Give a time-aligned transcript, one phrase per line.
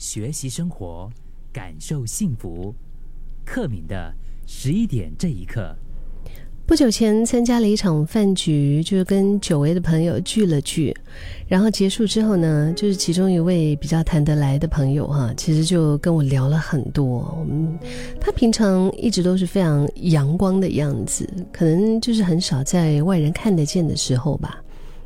[0.00, 1.08] 学习生活，
[1.52, 2.74] 感受幸福。
[3.44, 4.12] 克敏的
[4.44, 5.72] 十一点这一刻，
[6.66, 10.92] 不久前参加了一场饭局，就是跟久违的朋友聚了聚。
[11.46, 17.32] 然后结束之后呢，就是其中一位比较谈得来的朋友哈，其实就跟我聊了很多。
[17.38, 17.78] 我们
[18.20, 24.60] 他平常一直都是非常阳光的样子，可能就是很少在外人看得见的时候吧。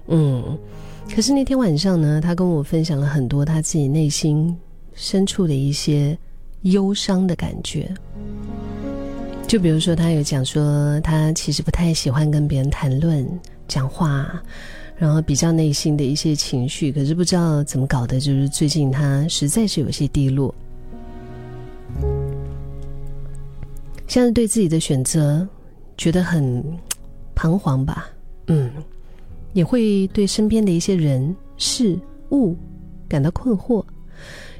[0.07, 0.59] 嗯，
[1.15, 4.57] 可是那天晚上呢，他跟我分享了很多他自己内心
[4.99, 6.19] 深处的一些
[6.63, 7.89] 忧伤的感觉。
[9.47, 13.27] 就比如说，他有讲说，他其实不太喜欢跟别人谈论、
[13.69, 14.43] 讲话，
[14.97, 16.91] 然后比较内心的一些情绪。
[16.91, 20.53] 可是不知道怎么搞的，就是最近他实在是有些低落，
[24.09, 25.49] 像是对自己的选择
[25.97, 26.63] 觉得很
[27.35, 28.11] 彷徨吧。
[28.49, 28.71] 嗯，
[29.53, 31.99] 也会对身边的一些人事
[32.33, 32.55] 物
[33.09, 33.83] 感到困惑，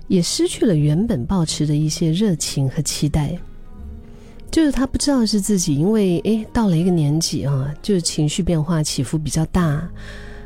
[0.09, 3.39] 也失去了原本保持的一些热情和期待。
[4.51, 9.87] 就是他不知道是自己，因为诶到了一个年纪啊，就是情绪变化起伏比较大，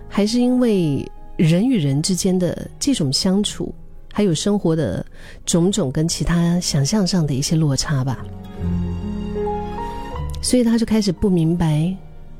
[0.09, 3.73] 还是因为人与人之间的这种相处，
[4.13, 5.07] 还有生活的
[5.47, 8.27] 种种跟其他想象上的一些落差吧，
[10.43, 11.97] 所以他就开始不明白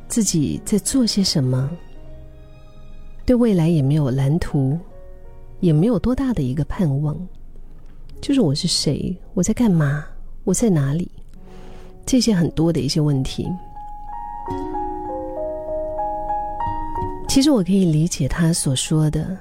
[0.09, 1.71] 自己在做些什么，
[3.25, 4.77] 对未来也没有蓝图，
[5.63, 7.17] 也没有多大的一个盼望，
[8.21, 10.05] 就是我是谁，我在干嘛，
[10.43, 11.09] 我在哪里。
[12.05, 13.49] 这些很多的一些问题，
[17.29, 19.39] 其实我可以理解他所说的，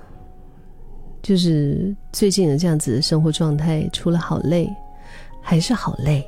[1.24, 4.70] 就是最近的这样子的生活状态，除了好累，
[5.42, 6.24] 还是好累，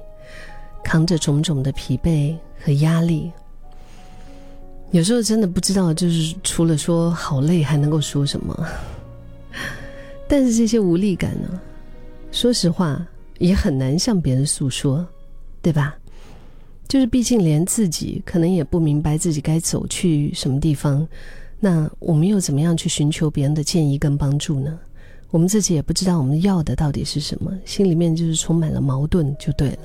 [0.83, 3.31] 扛着种种的疲惫和压力，
[4.89, 8.67] 有时候真的不知道，就是除了说好累，还能够说什么。
[10.35, 11.61] 但是这些无力感呢，
[12.31, 15.07] 说实话也很难向别人诉说，
[15.61, 15.95] 对吧？
[16.87, 21.07] 就是毕竟连自己可能也不明白自己该走去什么地方，
[21.59, 24.79] 那我们又怎么样去寻求别人的建议跟帮助呢？
[25.29, 29.79] 我们自己也不知道我们要的到底是什么，心里面就是充满了矛盾，就对了。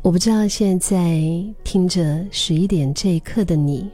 [0.00, 1.20] 我不知道现在
[1.64, 3.90] 听着十一点这一刻的你，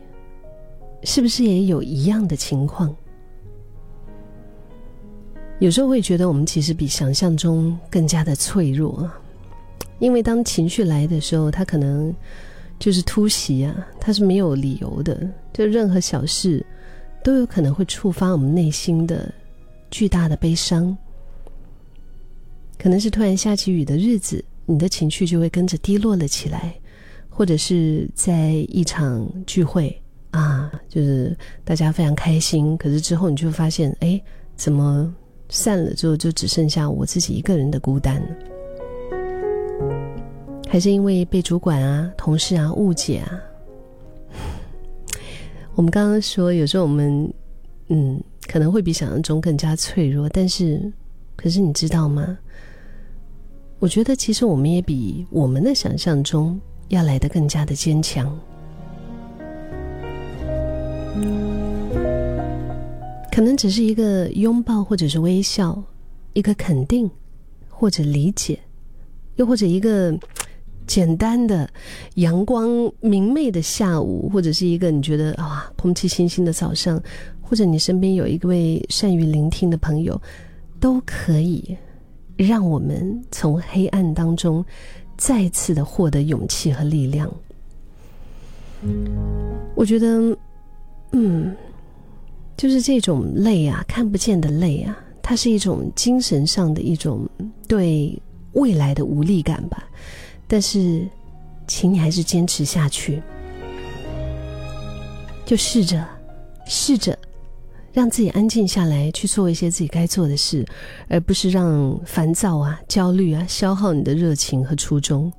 [1.04, 2.94] 是不是也有一样的情况？
[5.62, 9.08] 有时候会觉得我们其实比想象中更加的脆弱。
[10.00, 12.12] 因为当情绪来的时候，它可能
[12.80, 16.66] 就是突袭啊，它是没有理由的，就任何小事
[17.22, 19.32] 都有可能会触发我们内心的
[19.88, 20.98] 巨大的悲伤。
[22.76, 26.72] 可能是突然下起雨的日子，你的情绪就会跟着低落了起来；
[27.30, 29.96] 或者是在一场聚会
[30.32, 34.20] 啊，就是大家非常开心，可是之后你就发现，哎，
[34.56, 35.14] 怎么
[35.54, 38.22] 散了之后就只剩下我自己一个人的孤单。
[40.66, 43.38] 还是因为被主管啊、同事啊误解啊。
[45.74, 47.30] 我们刚刚说，有时候我们
[47.88, 48.18] 嗯
[48.48, 50.90] 可能会比想象中更加脆弱，但是，
[51.36, 52.38] 可是你知道吗？
[53.78, 56.58] 我觉得其实我们也比我们的想象中
[56.88, 58.34] 要来的更加的坚强。
[63.32, 65.82] 可能只是一个拥抱，或者是微笑，
[66.34, 67.10] 一个肯定，
[67.68, 68.60] 或者理解，
[69.34, 70.16] 又或者一个。
[70.84, 71.70] 简单的
[72.16, 72.68] 阳光
[73.00, 77.00] 明媚的下午，或者是一个你觉得啊空气清新的早上，
[77.40, 80.20] 或者你身边有一位善于聆听的朋友，
[80.80, 81.78] 都可以
[82.36, 84.62] 让我们从黑暗当中
[85.16, 87.32] 再次的获得勇气和力量。
[89.76, 90.36] 我觉得，
[91.12, 91.54] 嗯，
[92.62, 97.28] 就是这种累啊，看不见的累啊，它是一种精神上的一种
[97.66, 98.16] 对
[98.52, 99.82] 未来的无力感吧。
[100.46, 101.04] 但是，
[101.66, 103.20] 请你还是坚持下去，
[105.44, 106.06] 就试着，
[106.64, 107.18] 试着
[107.92, 110.64] 让自己安静下来，去做一些自己该做的事，
[111.08, 115.32] 而不是让烦躁啊、焦虑啊消耗你的热情和初衷。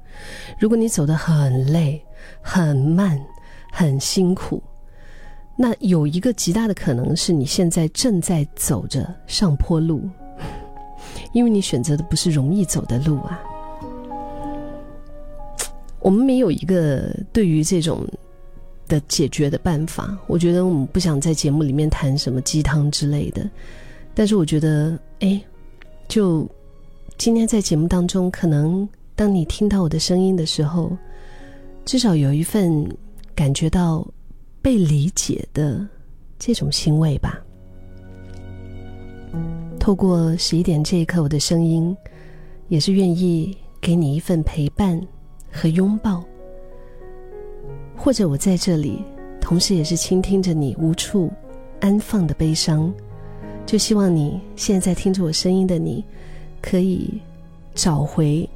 [0.59, 2.03] 如果你走得很累、
[2.41, 3.17] 很慢、
[3.71, 4.61] 很辛苦，
[5.55, 10.09] 那有一个极大的可能是你现在正在走着上坡路，
[11.33, 13.39] 因为你选择的不是容易走的路啊。
[15.99, 18.05] 我们没有一个对于这种
[18.87, 20.17] 的解决的办法。
[20.27, 23.49] 我觉得我们不想在节目里面谈什么鸡汤之类的。
[24.13, 25.41] 但是我觉得，哎，
[26.07, 26.45] 就
[27.17, 30.91] 今天在节目当中，可能当你听到我的声音的时候，
[31.85, 32.85] 至少有一份
[33.33, 34.05] 感觉到
[34.63, 35.85] 被理解的
[36.39, 37.39] 这种欣慰吧。
[39.77, 41.95] 透过十一点这一刻，我的声音
[42.69, 44.99] 也是愿意给你一份陪伴
[45.51, 46.23] 和拥抱，
[47.97, 49.03] 或者我在这里，
[49.41, 51.29] 同时也是倾听着你无处
[51.81, 52.91] 安放的悲伤。
[53.65, 56.01] 就希望你现在听着我声音的你，
[56.61, 57.21] 可以
[57.75, 58.49] 找回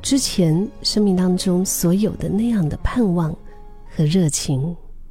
[0.00, 3.36] 之前生命当中所有的那样的盼望
[3.94, 4.74] 和热情。